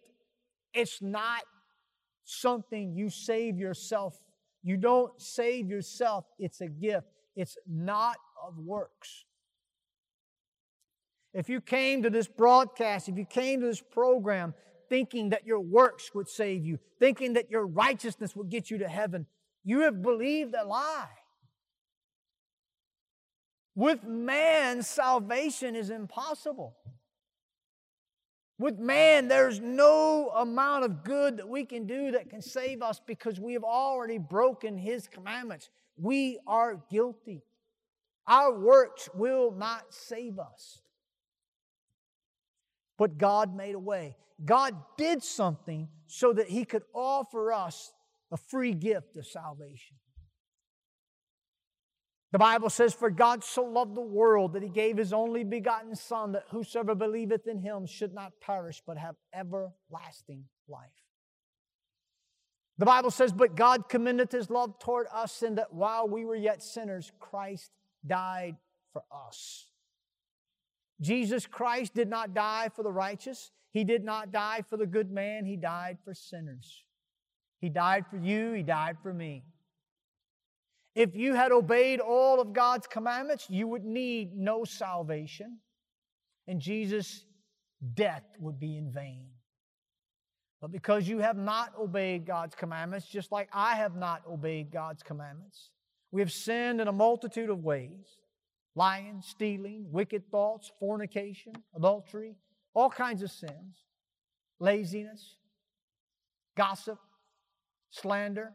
It's 0.73 1.01
not 1.01 1.43
something 2.25 2.95
you 2.95 3.09
save 3.09 3.59
yourself. 3.59 4.17
You 4.63 4.77
don't 4.77 5.21
save 5.21 5.69
yourself, 5.69 6.25
it's 6.39 6.61
a 6.61 6.69
gift. 6.69 7.07
It's 7.37 7.57
not 7.69 8.17
of 8.45 8.59
works. 8.59 9.25
If 11.33 11.49
you 11.49 11.61
came 11.61 12.03
to 12.03 12.11
this 12.11 12.29
broadcast, 12.29 13.09
if 13.09 13.19
you 13.19 13.27
came 13.27 13.61
to 13.61 13.67
this 13.67 13.83
program 13.83 14.55
thinking 14.89 15.31
that 15.31 15.47
your 15.47 15.61
works 15.61 16.15
would 16.15 16.29
save 16.29 16.65
you, 16.65 16.79
thinking 16.99 17.35
that 17.35 17.51
your 17.51 17.67
righteousness 17.67 18.35
would 18.37 18.49
get 18.49 18.71
you 18.71 18.79
to 18.79 18.89
heaven, 18.89 19.27
you 19.65 19.81
have 19.81 20.03
believed 20.03 20.55
a 20.55 20.65
lie. 20.65 21.09
With 23.75 24.05
man, 24.05 24.83
salvation 24.83 25.77
is 25.77 25.91
impossible. 25.91 26.77
With 28.59 28.79
man, 28.79 29.29
there's 29.29 29.61
no 29.61 30.31
amount 30.35 30.85
of 30.85 31.05
good 31.05 31.37
that 31.37 31.49
we 31.49 31.67
can 31.67 31.87
do 31.87 32.13
that 32.13 32.31
can 32.31 32.41
save 32.41 32.81
us 32.81 33.03
because 33.07 33.39
we 33.39 33.53
have 33.53 33.65
already 33.65 34.17
broken 34.17 34.79
his 34.79 35.07
commandments. 35.09 35.69
We 35.99 36.39
are 36.47 36.81
guilty. 36.91 37.43
Our 38.27 38.59
works 38.59 39.11
will 39.15 39.51
not 39.53 39.93
save 39.93 40.39
us. 40.39 40.81
But 42.99 43.19
God 43.19 43.55
made 43.55 43.75
a 43.75 43.79
way. 43.81 44.17
God 44.45 44.77
did 44.97 45.23
something 45.23 45.89
so 46.07 46.33
that 46.33 46.49
he 46.49 46.65
could 46.65 46.83
offer 46.95 47.53
us 47.53 47.93
a 48.31 48.37
free 48.37 48.73
gift 48.73 49.17
of 49.17 49.27
salvation. 49.27 49.97
The 52.33 52.39
Bible 52.39 52.71
says, 52.71 52.93
For 52.93 53.09
God 53.09 53.45
so 53.45 53.63
loved 53.65 53.95
the 53.95 54.01
world 54.03 54.53
that 54.55 54.63
he 54.63 54.69
gave 54.69 54.97
his 54.97 55.13
only 55.13 55.45
begotten 55.45 55.95
Son, 55.95 56.33
that 56.33 56.45
whosoever 56.51 56.95
believeth 56.95 57.47
in 57.47 57.61
him 57.61 57.87
should 57.87 58.13
not 58.13 58.33
perish, 58.41 58.83
but 58.87 58.99
have 58.99 59.15
everlasting 59.33 60.45
life. 60.69 60.91
The 62.79 62.85
Bible 62.85 63.11
says, 63.11 63.33
But 63.33 63.55
God 63.55 63.89
commendeth 63.89 64.33
his 64.33 64.51
love 64.51 64.79
toward 64.79 65.07
us, 65.15 65.43
in 65.43 65.55
that 65.55 65.73
while 65.73 66.09
we 66.09 66.25
were 66.25 66.37
yet 66.37 66.63
sinners, 66.63 67.11
Christ 67.21 67.71
died 68.07 68.57
for 68.93 69.03
us. 69.11 69.69
Jesus 71.01 71.47
Christ 71.47 71.95
did 71.95 72.09
not 72.09 72.35
die 72.35 72.71
for 72.75 72.83
the 72.83 72.93
righteous. 72.93 73.51
He 73.73 73.85
did 73.85 74.05
not 74.05 74.33
die 74.33 74.63
for 74.69 74.77
the 74.77 74.87
good 74.87 75.11
man. 75.11 75.45
He 75.45 75.57
died 75.57 75.99
for 76.05 76.15
sinners. 76.15 76.85
He 77.61 77.69
died 77.69 78.07
for 78.11 78.17
you. 78.17 78.53
He 78.53 78.63
died 78.63 78.97
for 79.03 79.13
me. 79.13 79.45
If 80.95 81.15
you 81.15 81.35
had 81.35 81.53
obeyed 81.53 82.01
all 82.01 82.41
of 82.41 82.55
God's 82.55 82.87
commandments, 82.87 83.47
you 83.51 83.69
would 83.69 83.85
need 83.85 84.35
no 84.35 84.65
salvation, 84.65 85.59
and 86.49 86.59
Jesus' 86.59 87.27
death 87.95 88.25
would 88.39 88.59
be 88.59 88.79
in 88.79 88.91
vain. 88.91 89.27
But 90.63 90.73
because 90.73 91.07
you 91.07 91.19
have 91.19 91.37
not 91.37 91.75
obeyed 91.79 92.25
God's 92.25 92.55
commandments, 92.55 93.07
just 93.07 93.31
like 93.31 93.51
I 93.53 93.75
have 93.77 93.95
not 93.95 94.23
obeyed 94.27 94.71
God's 94.73 95.03
commandments, 95.03 95.69
we 96.13 96.23
have 96.23 96.33
sinned 96.33 96.81
in 96.81 96.89
a 96.89 96.93
multitude 96.93 97.51
of 97.51 97.63
ways 97.63 98.17
lying, 98.77 99.23
stealing, 99.23 99.87
wicked 99.91 100.31
thoughts, 100.31 100.71
fornication, 100.79 101.55
adultery, 101.75 102.37
all 102.75 102.91
kinds 102.91 103.23
of 103.23 103.31
sins, 103.31 103.85
laziness, 104.61 105.37
gossip, 106.57 106.99
slander, 107.91 108.53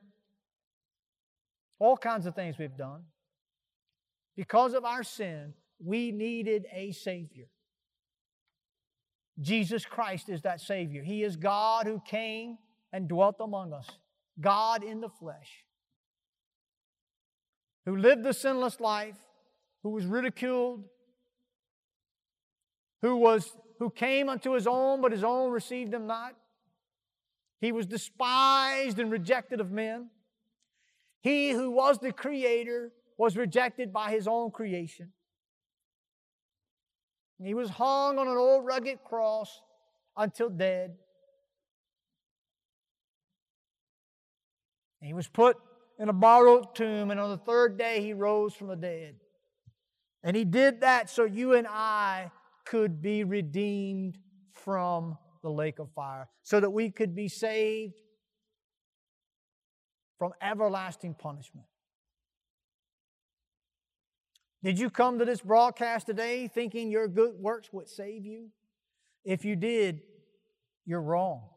all 1.80 1.98
kinds 1.98 2.28
of 2.28 2.36
things 2.36 2.58
we've 2.60 2.78
done. 2.78 3.02
Because 4.38 4.76
of 4.76 4.86
our 4.86 5.04
sin, 5.04 5.54
we 5.84 6.12
needed 6.12 6.68
a 6.72 6.92
Savior. 6.92 7.48
Jesus 9.40 9.86
Christ 9.86 10.30
is 10.30 10.44
that 10.44 10.62
Savior. 10.62 11.02
He 11.02 11.24
is 11.24 11.36
God 11.36 11.88
who 11.88 12.00
came 12.06 12.60
and 12.94 13.08
dwelt 13.08 13.38
among 13.40 13.74
us, 13.74 13.90
God 14.40 14.84
in 14.84 15.02
the 15.02 15.10
flesh, 15.10 15.66
who 17.86 17.98
lived 17.98 18.24
the 18.24 18.34
sinless 18.34 18.80
life, 18.80 19.18
who 19.84 19.90
was 19.90 20.06
ridiculed, 20.06 20.84
who 23.02 23.16
was 23.18 23.52
who 23.80 23.90
came 23.90 24.30
unto 24.30 24.52
his 24.52 24.68
own, 24.68 25.02
but 25.02 25.12
his 25.12 25.24
own 25.24 25.52
received 25.52 25.94
him 25.94 26.06
not. 26.06 26.36
He 27.60 27.72
was 27.72 27.86
despised 27.86 29.00
and 29.00 29.12
rejected 29.12 29.60
of 29.60 29.72
men. 29.72 30.10
He 31.22 31.52
who 31.52 31.72
was 31.72 32.00
the 32.00 32.12
creator 32.12 32.92
was 33.18 33.38
rejected 33.38 33.92
by 33.92 34.12
his 34.12 34.28
own 34.28 34.52
creation. 34.52 35.12
He 37.44 37.56
was 37.56 37.70
hung 37.72 38.20
on 38.20 38.28
an 38.28 38.38
old 38.38 38.66
rugged 38.66 39.04
cross 39.04 39.62
until 40.16 40.50
dead. 40.50 40.96
he 45.02 45.14
was 45.14 45.28
put 45.28 45.58
in 46.00 46.10
a 46.10 46.14
borrowed 46.14 46.76
tomb, 46.76 47.12
and 47.12 47.20
on 47.20 47.32
the 47.32 47.38
third 47.38 47.78
day 47.78 48.02
he 48.02 48.14
rose 48.14 48.54
from 48.54 48.68
the 48.68 48.76
dead. 48.76 49.16
And 50.24 50.36
He 50.36 50.46
did 50.46 50.82
that 50.82 51.10
so 51.10 51.26
you 51.26 51.54
and 51.54 51.68
I 51.68 52.32
could 52.66 53.02
be 53.02 53.24
redeemed 53.24 54.18
from 54.52 55.18
the 55.42 55.50
lake 55.50 55.80
of 55.80 55.90
fire, 55.94 56.30
so 56.44 56.60
that 56.60 56.70
we 56.70 56.92
could 56.92 57.16
be 57.16 57.28
saved 57.28 57.96
from 60.20 60.34
everlasting 60.40 61.16
punishment. 61.16 61.66
Did 64.64 64.78
you 64.78 64.92
come 64.92 65.18
to 65.18 65.26
this 65.26 65.42
broadcast 65.42 66.06
today 66.06 66.48
thinking 66.48 66.92
your 66.92 67.08
good 67.08 67.34
works 67.40 67.74
would 67.74 67.90
save 67.90 68.24
you? 68.24 68.50
If 69.26 69.44
you 69.44 69.56
did, 69.56 70.02
you're 70.86 71.02
wrong. 71.02 71.50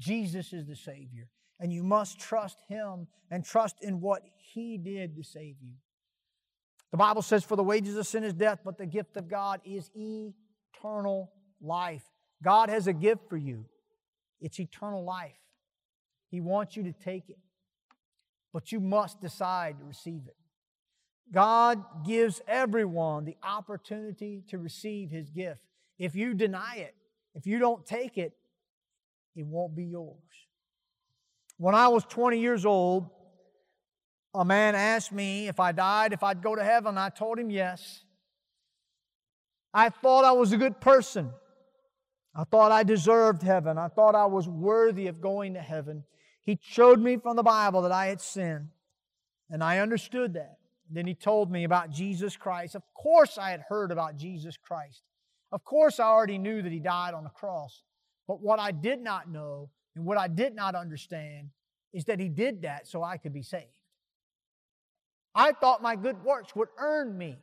Jesus 0.00 0.52
is 0.52 0.66
the 0.66 0.74
Savior, 0.74 1.28
and 1.60 1.72
you 1.72 1.84
must 1.84 2.18
trust 2.18 2.58
Him 2.68 3.06
and 3.30 3.44
trust 3.44 3.76
in 3.80 4.00
what 4.00 4.22
He 4.36 4.76
did 4.76 5.14
to 5.14 5.22
save 5.22 5.54
you. 5.62 5.74
The 6.94 6.98
Bible 6.98 7.22
says, 7.22 7.42
For 7.42 7.56
the 7.56 7.64
wages 7.64 7.96
of 7.96 8.06
sin 8.06 8.22
is 8.22 8.32
death, 8.32 8.60
but 8.64 8.78
the 8.78 8.86
gift 8.86 9.16
of 9.16 9.26
God 9.28 9.60
is 9.64 9.90
eternal 9.96 11.32
life. 11.60 12.04
God 12.40 12.68
has 12.68 12.86
a 12.86 12.92
gift 12.92 13.28
for 13.28 13.36
you, 13.36 13.64
it's 14.40 14.60
eternal 14.60 15.02
life. 15.04 15.34
He 16.30 16.40
wants 16.40 16.76
you 16.76 16.84
to 16.84 16.92
take 16.92 17.30
it, 17.30 17.38
but 18.52 18.70
you 18.70 18.78
must 18.78 19.20
decide 19.20 19.80
to 19.80 19.84
receive 19.84 20.22
it. 20.28 20.36
God 21.32 21.82
gives 22.06 22.40
everyone 22.46 23.24
the 23.24 23.38
opportunity 23.42 24.44
to 24.50 24.58
receive 24.58 25.10
His 25.10 25.30
gift. 25.30 25.58
If 25.98 26.14
you 26.14 26.32
deny 26.32 26.76
it, 26.76 26.94
if 27.34 27.44
you 27.44 27.58
don't 27.58 27.84
take 27.84 28.18
it, 28.18 28.34
it 29.34 29.44
won't 29.44 29.74
be 29.74 29.86
yours. 29.86 30.14
When 31.56 31.74
I 31.74 31.88
was 31.88 32.04
20 32.04 32.38
years 32.38 32.64
old, 32.64 33.10
a 34.34 34.44
man 34.44 34.74
asked 34.74 35.12
me 35.12 35.48
if 35.48 35.60
I 35.60 35.72
died, 35.72 36.12
if 36.12 36.22
I'd 36.22 36.42
go 36.42 36.56
to 36.56 36.64
heaven. 36.64 36.98
I 36.98 37.08
told 37.08 37.38
him 37.38 37.50
yes. 37.50 38.02
I 39.72 39.88
thought 39.88 40.24
I 40.24 40.32
was 40.32 40.52
a 40.52 40.56
good 40.56 40.80
person. 40.80 41.30
I 42.34 42.44
thought 42.44 42.72
I 42.72 42.82
deserved 42.82 43.42
heaven. 43.42 43.78
I 43.78 43.88
thought 43.88 44.14
I 44.14 44.26
was 44.26 44.48
worthy 44.48 45.06
of 45.06 45.20
going 45.20 45.54
to 45.54 45.60
heaven. 45.60 46.04
He 46.42 46.58
showed 46.60 47.00
me 47.00 47.16
from 47.16 47.36
the 47.36 47.42
Bible 47.42 47.82
that 47.82 47.92
I 47.92 48.06
had 48.06 48.20
sinned, 48.20 48.68
and 49.48 49.62
I 49.62 49.78
understood 49.78 50.34
that. 50.34 50.58
Then 50.90 51.06
he 51.06 51.14
told 51.14 51.50
me 51.50 51.64
about 51.64 51.90
Jesus 51.90 52.36
Christ. 52.36 52.74
Of 52.74 52.82
course, 52.94 53.38
I 53.38 53.50
had 53.50 53.62
heard 53.68 53.90
about 53.90 54.16
Jesus 54.16 54.56
Christ. 54.56 55.02
Of 55.50 55.64
course, 55.64 55.98
I 55.98 56.04
already 56.04 56.38
knew 56.38 56.60
that 56.60 56.72
he 56.72 56.80
died 56.80 57.14
on 57.14 57.24
the 57.24 57.30
cross. 57.30 57.82
But 58.26 58.40
what 58.40 58.58
I 58.58 58.72
did 58.72 59.00
not 59.00 59.30
know 59.30 59.70
and 59.94 60.04
what 60.04 60.18
I 60.18 60.28
did 60.28 60.54
not 60.54 60.74
understand 60.74 61.50
is 61.92 62.04
that 62.06 62.18
he 62.18 62.28
did 62.28 62.62
that 62.62 62.86
so 62.86 63.02
I 63.02 63.16
could 63.16 63.32
be 63.32 63.42
saved. 63.42 63.83
I 65.34 65.52
thought 65.52 65.82
my 65.82 65.96
good 65.96 66.22
works 66.22 66.54
would 66.54 66.68
earn 66.78 67.16
me 67.16 67.38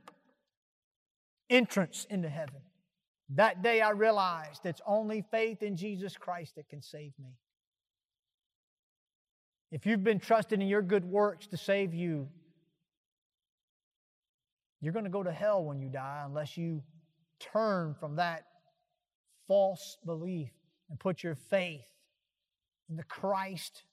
entrance 1.49 2.07
into 2.09 2.29
heaven. 2.29 2.61
That 3.35 3.61
day 3.61 3.81
I 3.81 3.91
realized 3.91 4.65
it's 4.65 4.81
only 4.85 5.23
faith 5.31 5.61
in 5.61 5.75
Jesus 5.75 6.17
Christ 6.17 6.55
that 6.55 6.69
can 6.69 6.81
save 6.81 7.11
me. 7.19 7.35
If 9.71 9.85
you've 9.85 10.03
been 10.03 10.19
trusting 10.19 10.61
in 10.61 10.67
your 10.67 10.81
good 10.81 11.05
works 11.05 11.47
to 11.47 11.57
save 11.57 11.93
you, 11.93 12.27
you're 14.81 14.93
going 14.93 15.05
to 15.05 15.11
go 15.11 15.23
to 15.23 15.31
hell 15.31 15.63
when 15.63 15.79
you 15.79 15.89
die 15.89 16.23
unless 16.25 16.57
you 16.57 16.81
turn 17.39 17.95
from 17.99 18.15
that 18.17 18.45
false 19.47 19.97
belief 20.05 20.49
and 20.89 20.99
put 20.99 21.23
your 21.23 21.35
faith 21.35 21.87
in 22.89 22.97
the 22.97 23.03
Christ 23.03 23.83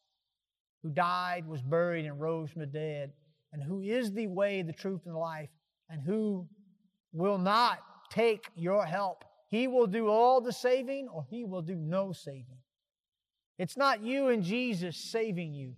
who 0.82 0.90
died, 0.90 1.46
was 1.46 1.62
buried, 1.62 2.06
and 2.06 2.20
rose 2.20 2.50
from 2.50 2.60
the 2.60 2.66
dead, 2.66 3.12
and 3.52 3.62
who 3.62 3.80
is 3.80 4.12
the 4.12 4.26
way, 4.26 4.62
the 4.62 4.72
truth, 4.72 5.02
and 5.06 5.14
the 5.14 5.18
life, 5.18 5.48
and 5.88 6.02
who 6.02 6.46
will 7.12 7.38
not 7.38 7.78
take 8.10 8.48
your 8.54 8.84
help. 8.84 9.24
He 9.48 9.66
will 9.66 9.86
do 9.86 10.08
all 10.08 10.40
the 10.40 10.52
saving 10.52 11.08
or 11.08 11.24
he 11.30 11.44
will 11.44 11.62
do 11.62 11.76
no 11.76 12.12
saving. 12.12 12.58
It's 13.58 13.76
not 13.76 14.02
you 14.02 14.28
and 14.28 14.42
Jesus 14.42 14.96
saving 14.96 15.54
you, 15.54 15.74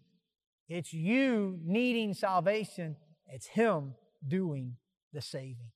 it's 0.68 0.92
you 0.92 1.58
needing 1.64 2.12
salvation, 2.12 2.96
it's 3.26 3.46
Him 3.46 3.94
doing 4.26 4.76
the 5.12 5.22
saving. 5.22 5.70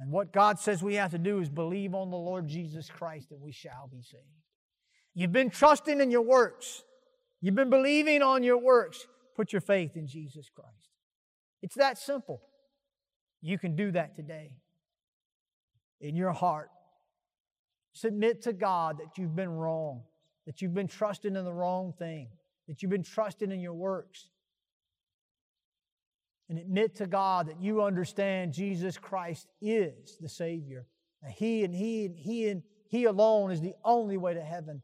And 0.00 0.10
what 0.10 0.32
God 0.32 0.58
says 0.58 0.82
we 0.82 0.96
have 0.96 1.12
to 1.12 1.18
do 1.18 1.38
is 1.38 1.48
believe 1.48 1.94
on 1.94 2.10
the 2.10 2.16
Lord 2.16 2.48
Jesus 2.48 2.90
Christ 2.90 3.30
and 3.30 3.40
we 3.40 3.52
shall 3.52 3.88
be 3.92 4.02
saved. 4.02 4.24
You've 5.14 5.32
been 5.32 5.50
trusting 5.50 6.00
in 6.00 6.10
your 6.10 6.22
works. 6.22 6.82
You've 7.40 7.54
been 7.54 7.70
believing 7.70 8.22
on 8.22 8.42
your 8.42 8.58
works. 8.58 9.06
Put 9.34 9.52
your 9.52 9.60
faith 9.60 9.96
in 9.96 10.06
Jesus 10.06 10.48
Christ. 10.48 10.90
It's 11.62 11.74
that 11.76 11.98
simple. 11.98 12.42
You 13.40 13.58
can 13.58 13.74
do 13.74 13.90
that 13.92 14.14
today 14.14 14.52
in 16.00 16.16
your 16.16 16.32
heart. 16.32 16.70
Submit 17.94 18.42
to 18.42 18.52
God 18.52 18.98
that 18.98 19.18
you've 19.18 19.36
been 19.36 19.50
wrong, 19.50 20.02
that 20.46 20.62
you've 20.62 20.74
been 20.74 20.88
trusting 20.88 21.36
in 21.36 21.44
the 21.44 21.52
wrong 21.52 21.92
thing, 21.98 22.28
that 22.68 22.82
you've 22.82 22.90
been 22.90 23.02
trusting 23.02 23.50
in 23.50 23.60
your 23.60 23.74
works, 23.74 24.28
and 26.48 26.58
admit 26.58 26.96
to 26.96 27.06
God 27.06 27.48
that 27.48 27.60
you 27.60 27.82
understand 27.82 28.52
Jesus 28.52 28.98
Christ 28.98 29.46
is 29.60 30.18
the 30.20 30.28
Savior. 30.28 30.86
He 31.34 31.64
and 31.64 31.74
He 31.74 32.06
and 32.06 32.16
He 32.16 32.48
and 32.48 32.62
He 32.88 33.04
alone 33.04 33.50
is 33.50 33.60
the 33.60 33.74
only 33.84 34.16
way 34.16 34.34
to 34.34 34.42
heaven. 34.42 34.82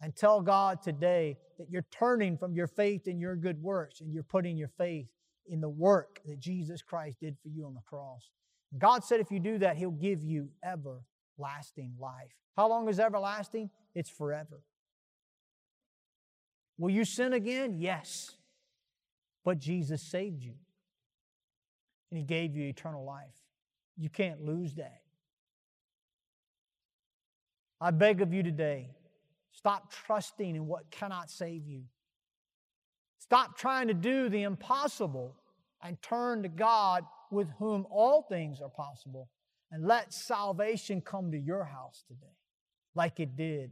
And 0.00 0.16
tell 0.16 0.40
God 0.40 0.82
today 0.82 1.36
that 1.58 1.68
you're 1.70 1.86
turning 1.90 2.38
from 2.38 2.54
your 2.54 2.66
faith 2.66 3.06
in 3.06 3.20
your 3.20 3.36
good 3.36 3.62
works 3.62 4.00
and 4.00 4.12
you're 4.12 4.22
putting 4.22 4.56
your 4.56 4.70
faith 4.78 5.06
in 5.46 5.60
the 5.60 5.68
work 5.68 6.20
that 6.26 6.38
Jesus 6.38 6.80
Christ 6.80 7.18
did 7.20 7.36
for 7.42 7.48
you 7.48 7.66
on 7.66 7.74
the 7.74 7.82
cross. 7.86 8.30
God 8.78 9.04
said 9.04 9.20
if 9.20 9.30
you 9.30 9.40
do 9.40 9.58
that, 9.58 9.76
He'll 9.76 9.90
give 9.90 10.22
you 10.22 10.48
everlasting 10.64 11.92
life. 11.98 12.32
How 12.56 12.68
long 12.68 12.88
is 12.88 13.00
everlasting? 13.00 13.70
It's 13.94 14.10
forever. 14.10 14.62
Will 16.78 16.90
you 16.90 17.04
sin 17.04 17.32
again? 17.32 17.76
Yes. 17.78 18.36
But 19.44 19.58
Jesus 19.58 20.02
saved 20.02 20.42
you 20.42 20.54
and 22.10 22.18
He 22.18 22.24
gave 22.24 22.54
you 22.54 22.64
eternal 22.64 23.04
life. 23.04 23.34
You 23.98 24.08
can't 24.08 24.42
lose 24.44 24.74
that. 24.74 25.02
I 27.80 27.90
beg 27.90 28.20
of 28.20 28.32
you 28.32 28.42
today, 28.42 28.90
stop 29.52 29.92
trusting 29.92 30.56
in 30.56 30.66
what 30.66 30.90
cannot 30.90 31.30
save 31.30 31.66
you. 31.66 31.84
Stop 33.18 33.56
trying 33.56 33.88
to 33.88 33.94
do 33.94 34.28
the 34.28 34.42
impossible 34.42 35.36
and 35.82 36.00
turn 36.02 36.42
to 36.42 36.48
God 36.48 37.04
with 37.30 37.48
whom 37.58 37.86
all 37.90 38.22
things 38.22 38.60
are 38.60 38.68
possible. 38.68 39.28
And 39.72 39.86
let 39.86 40.12
salvation 40.12 41.00
come 41.00 41.30
to 41.30 41.38
your 41.38 41.64
house 41.64 42.02
today, 42.08 42.34
like 42.94 43.20
it 43.20 43.36
did 43.36 43.70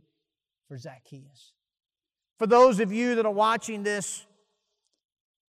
for 0.69 0.79
Zacchaeus. 0.79 1.55
For 2.39 2.47
those 2.47 2.79
of 2.79 2.93
you 2.93 3.17
that 3.17 3.27
are 3.27 3.33
watching 3.33 3.83
this 3.83 4.25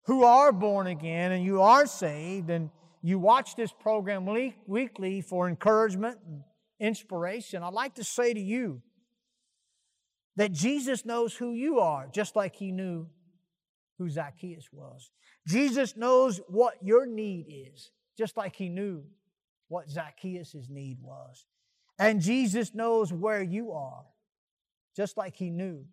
who 0.04 0.24
are 0.24 0.52
born 0.52 0.86
again 0.86 1.32
and 1.32 1.44
you 1.44 1.60
are 1.60 1.84
saved 1.84 2.48
and 2.48 2.70
you 3.02 3.18
watch 3.18 3.56
this 3.56 3.72
program 3.72 4.26
weekly 4.66 5.20
for 5.20 5.48
encouragement 5.48 6.18
and 6.26 6.42
inspiration, 6.80 7.62
I'd 7.62 7.74
like 7.74 7.96
to 7.96 8.04
say 8.04 8.32
to 8.32 8.40
you 8.40 8.80
that 10.38 10.52
Jesus 10.52 11.04
knows 11.04 11.34
who 11.34 11.52
you 11.52 11.80
are, 11.80 12.08
just 12.12 12.36
like 12.36 12.54
he 12.54 12.70
knew 12.70 13.08
who 13.98 14.08
Zacchaeus 14.08 14.68
was. 14.72 15.10
Jesus 15.48 15.96
knows 15.96 16.40
what 16.46 16.74
your 16.80 17.06
need 17.06 17.46
is, 17.48 17.90
just 18.16 18.36
like 18.36 18.54
he 18.54 18.68
knew 18.68 19.02
what 19.66 19.90
Zacchaeus' 19.90 20.68
need 20.70 20.98
was. 21.02 21.44
And 21.98 22.20
Jesus 22.20 22.72
knows 22.72 23.12
where 23.12 23.42
you 23.42 23.72
are, 23.72 24.04
just 24.96 25.16
like 25.16 25.34
he 25.34 25.50
knew 25.50 25.84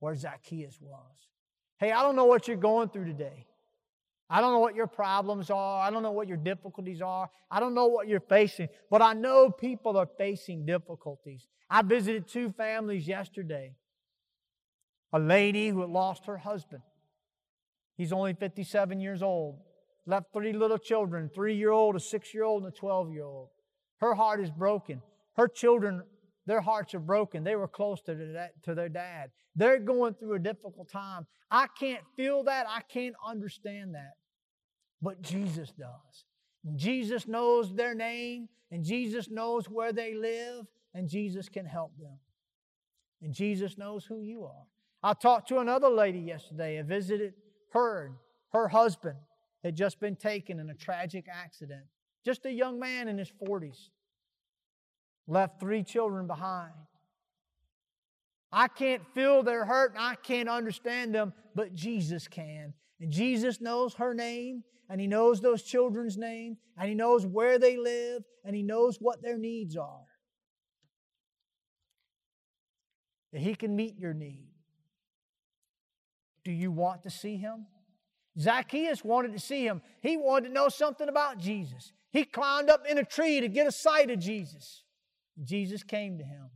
where 0.00 0.14
Zacchaeus 0.14 0.78
was. 0.78 1.30
Hey, 1.78 1.92
I 1.92 2.02
don't 2.02 2.14
know 2.14 2.26
what 2.26 2.46
you're 2.46 2.58
going 2.58 2.90
through 2.90 3.06
today. 3.06 3.46
I 4.32 4.40
don't 4.40 4.52
know 4.52 4.60
what 4.60 4.74
your 4.74 4.86
problems 4.86 5.50
are. 5.50 5.86
I 5.86 5.90
don't 5.90 6.02
know 6.02 6.12
what 6.12 6.26
your 6.26 6.38
difficulties 6.38 7.02
are. 7.02 7.28
I 7.50 7.60
don't 7.60 7.74
know 7.74 7.88
what 7.88 8.08
you're 8.08 8.18
facing, 8.18 8.70
but 8.90 9.02
I 9.02 9.12
know 9.12 9.50
people 9.50 9.98
are 9.98 10.08
facing 10.16 10.64
difficulties. 10.64 11.46
I 11.68 11.82
visited 11.82 12.28
two 12.28 12.50
families 12.50 13.06
yesterday. 13.06 13.74
A 15.12 15.18
lady 15.18 15.68
who 15.68 15.82
had 15.82 15.90
lost 15.90 16.24
her 16.24 16.38
husband. 16.38 16.80
He's 17.98 18.10
only 18.10 18.32
57 18.32 19.00
years 19.00 19.22
old. 19.22 19.58
Left 20.06 20.32
three 20.32 20.54
little 20.54 20.78
children, 20.78 21.30
three 21.34 21.54
year 21.54 21.70
old, 21.70 21.94
a 21.96 22.00
six 22.00 22.32
year 22.32 22.44
old, 22.44 22.64
and 22.64 22.72
a 22.72 22.74
12 22.74 23.12
year 23.12 23.24
old. 23.24 23.50
Her 23.98 24.14
heart 24.14 24.40
is 24.40 24.50
broken. 24.50 25.02
Her 25.36 25.46
children, 25.46 26.04
their 26.46 26.62
hearts 26.62 26.94
are 26.94 27.00
broken. 27.00 27.44
They 27.44 27.54
were 27.54 27.68
close 27.68 28.00
to 28.04 28.14
their, 28.14 28.50
to 28.62 28.74
their 28.74 28.88
dad. 28.88 29.30
They're 29.54 29.78
going 29.78 30.14
through 30.14 30.36
a 30.36 30.38
difficult 30.38 30.90
time. 30.90 31.26
I 31.50 31.66
can't 31.78 32.02
feel 32.16 32.44
that. 32.44 32.64
I 32.66 32.80
can't 32.80 33.14
understand 33.28 33.94
that 33.94 34.12
but 35.02 35.20
Jesus 35.20 35.72
does. 35.72 36.24
Jesus 36.76 37.26
knows 37.26 37.74
their 37.74 37.94
name, 37.94 38.48
and 38.70 38.84
Jesus 38.84 39.28
knows 39.28 39.68
where 39.68 39.92
they 39.92 40.14
live, 40.14 40.64
and 40.94 41.08
Jesus 41.08 41.48
can 41.48 41.66
help 41.66 41.92
them. 41.98 42.18
And 43.20 43.34
Jesus 43.34 43.76
knows 43.76 44.04
who 44.04 44.22
you 44.22 44.44
are. 44.44 44.66
I 45.02 45.14
talked 45.14 45.48
to 45.48 45.58
another 45.58 45.88
lady 45.88 46.20
yesterday. 46.20 46.78
I 46.78 46.82
visited 46.82 47.34
her, 47.72 48.06
and 48.06 48.14
her 48.52 48.68
husband 48.68 49.16
had 49.64 49.76
just 49.76 49.98
been 49.98 50.16
taken 50.16 50.60
in 50.60 50.70
a 50.70 50.74
tragic 50.74 51.26
accident. 51.28 51.82
just 52.24 52.46
a 52.46 52.52
young 52.52 52.78
man 52.78 53.08
in 53.08 53.18
his 53.18 53.32
40s, 53.44 53.88
left 55.26 55.58
three 55.58 55.82
children 55.82 56.28
behind. 56.28 56.72
I 58.52 58.68
can't 58.68 59.02
feel 59.12 59.42
their 59.42 59.64
hurt 59.64 59.92
and 59.92 60.00
I 60.00 60.14
can't 60.14 60.48
understand 60.48 61.12
them, 61.14 61.32
but 61.56 61.74
Jesus 61.74 62.28
can. 62.28 62.74
And 63.02 63.10
Jesus 63.10 63.60
knows 63.60 63.94
her 63.94 64.14
name, 64.14 64.62
and 64.88 65.00
He 65.00 65.08
knows 65.08 65.40
those 65.40 65.64
children's 65.64 66.16
name, 66.16 66.56
and 66.78 66.88
He 66.88 66.94
knows 66.94 67.26
where 67.26 67.58
they 67.58 67.76
live, 67.76 68.22
and 68.44 68.54
He 68.54 68.62
knows 68.62 68.98
what 69.00 69.20
their 69.20 69.36
needs 69.36 69.76
are. 69.76 70.06
That 73.32 73.40
He 73.40 73.56
can 73.56 73.74
meet 73.74 73.98
your 73.98 74.14
need. 74.14 74.46
Do 76.44 76.52
you 76.52 76.70
want 76.70 77.02
to 77.02 77.10
see 77.10 77.36
Him? 77.36 77.66
Zacchaeus 78.38 79.04
wanted 79.04 79.32
to 79.32 79.40
see 79.40 79.66
Him. 79.66 79.82
He 80.00 80.16
wanted 80.16 80.48
to 80.48 80.54
know 80.54 80.68
something 80.68 81.08
about 81.08 81.38
Jesus. 81.38 81.92
He 82.12 82.24
climbed 82.24 82.70
up 82.70 82.86
in 82.88 82.98
a 82.98 83.04
tree 83.04 83.40
to 83.40 83.48
get 83.48 83.66
a 83.66 83.72
sight 83.72 84.10
of 84.12 84.20
Jesus. 84.20 84.84
Jesus 85.42 85.82
came 85.82 86.18
to 86.18 86.24
him. 86.24 86.50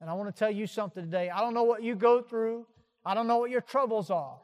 And 0.00 0.08
I 0.08 0.14
want 0.14 0.34
to 0.34 0.38
tell 0.38 0.50
you 0.50 0.66
something 0.66 1.04
today. 1.04 1.30
I 1.30 1.40
don't 1.40 1.52
know 1.52 1.64
what 1.64 1.82
you 1.82 1.94
go 1.94 2.22
through, 2.22 2.64
I 3.04 3.12
don't 3.12 3.26
know 3.26 3.38
what 3.38 3.50
your 3.50 3.60
troubles 3.60 4.08
are. 4.08 4.38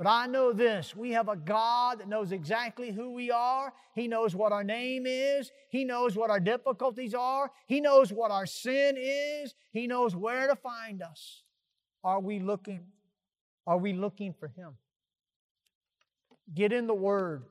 But 0.00 0.08
I 0.08 0.26
know 0.26 0.54
this 0.54 0.96
we 0.96 1.10
have 1.10 1.28
a 1.28 1.36
God 1.36 2.00
that 2.00 2.08
knows 2.08 2.32
exactly 2.32 2.90
who 2.90 3.12
we 3.12 3.30
are. 3.30 3.70
He 3.94 4.08
knows 4.08 4.34
what 4.34 4.50
our 4.50 4.64
name 4.64 5.04
is. 5.06 5.52
He 5.68 5.84
knows 5.84 6.16
what 6.16 6.30
our 6.30 6.40
difficulties 6.40 7.12
are. 7.12 7.50
He 7.66 7.82
knows 7.82 8.10
what 8.10 8.30
our 8.30 8.46
sin 8.46 8.96
is. 8.96 9.54
He 9.72 9.86
knows 9.86 10.16
where 10.16 10.46
to 10.46 10.56
find 10.56 11.02
us. 11.02 11.42
Are 12.02 12.18
we 12.18 12.38
looking? 12.38 12.86
Are 13.66 13.76
we 13.76 13.92
looking 13.92 14.32
for 14.32 14.48
Him? 14.48 14.70
Get 16.54 16.72
in 16.72 16.86
the 16.86 16.94
Word. 16.94 17.44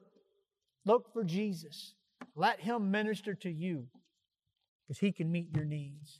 Look 0.85 1.13
for 1.13 1.23
Jesus. 1.23 1.93
Let 2.35 2.59
Him 2.59 2.89
minister 2.89 3.35
to 3.35 3.51
you 3.51 3.85
because 4.87 4.97
He 4.97 5.11
can 5.11 5.31
meet 5.31 5.49
your 5.55 5.65
needs. 5.65 6.19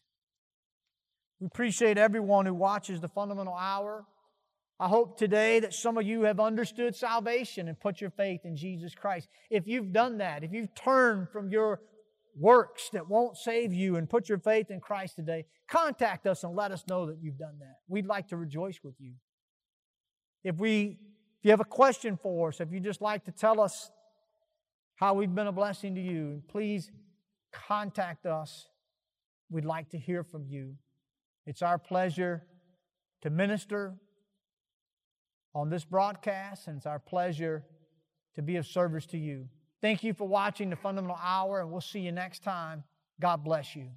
We 1.40 1.48
appreciate 1.48 1.98
everyone 1.98 2.46
who 2.46 2.54
watches 2.54 3.02
the 3.02 3.08
fundamental 3.08 3.56
hour. 3.56 4.06
I 4.80 4.88
hope 4.88 5.18
today 5.18 5.60
that 5.60 5.74
some 5.74 5.98
of 5.98 6.06
you 6.06 6.22
have 6.24 6.40
understood 6.40 6.96
salvation 6.96 7.68
and 7.68 7.78
put 7.78 8.00
your 8.00 8.12
faith 8.12 8.46
in 8.46 8.56
Jesus 8.56 8.96
Christ. 8.96 9.28
If 9.50 9.68
you've 9.68 9.92
done 9.92 10.20
that, 10.20 10.44
if 10.44 10.54
you've 10.54 10.74
turned 10.74 11.30
from 11.30 11.52
your 11.52 11.82
works 12.38 12.90
that 12.94 13.10
won't 13.10 13.36
save 13.36 13.74
you 13.74 13.98
and 13.98 14.10
put 14.10 14.30
your 14.30 14.38
faith 14.38 14.72
in 14.72 14.80
Christ 14.80 15.18
today, 15.18 15.46
contact 15.68 16.26
us 16.26 16.46
and 16.46 16.56
let 16.56 16.72
us 16.72 16.86
know 16.88 17.08
that 17.08 17.18
you've 17.22 17.38
done 17.38 17.60
that. 17.60 17.76
We'd 17.90 18.06
like 18.06 18.30
to 18.30 18.38
rejoice 18.38 18.80
with 18.82 18.96
you. 19.00 19.14
If 20.46 20.56
we 20.56 20.98
if 21.40 21.46
you 21.46 21.52
have 21.52 21.62
a 21.62 21.66
question 21.66 22.18
for 22.22 22.50
us, 22.50 22.60
if 22.60 22.72
you'd 22.72 22.84
just 22.84 23.02
like 23.02 23.26
to 23.26 23.32
tell 23.32 23.62
us 23.62 23.92
how 24.96 25.14
we've 25.14 25.34
been 25.34 25.48
a 25.48 25.54
blessing 25.54 25.96
to 25.96 26.02
you, 26.02 26.42
please 26.50 26.92
contact 27.54 28.26
us. 28.26 28.68
We'd 29.50 29.64
like 29.64 29.90
to 29.92 29.98
hear 29.98 30.24
from 30.24 30.46
you. 30.48 30.76
It's 31.46 31.62
our 31.62 31.78
pleasure 31.78 32.44
to 33.22 33.30
minister 33.30 33.96
on 35.54 35.70
this 35.70 35.84
broadcast, 35.84 36.68
and 36.68 36.78
it's 36.78 36.86
our 36.86 37.00
pleasure 37.00 37.64
to 38.36 38.42
be 38.42 38.56
of 38.58 38.66
service 38.66 39.06
to 39.08 39.18
you. 39.18 39.48
Thank 39.82 40.04
you 40.04 40.14
for 40.14 40.28
watching 40.28 40.70
the 40.70 40.76
Fundamental 40.76 41.20
Hour, 41.22 41.62
and 41.62 41.72
we'll 41.72 41.82
see 41.82 42.02
you 42.02 42.12
next 42.12 42.44
time. 42.44 42.84
God 43.20 43.44
bless 43.44 43.76
you. 43.76 43.88